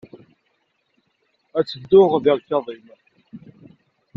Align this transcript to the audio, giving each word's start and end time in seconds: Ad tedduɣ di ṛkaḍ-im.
Ad 1.57 1.65
tedduɣ 1.65 2.11
di 2.23 2.31
ṛkaḍ-im. 2.39 2.85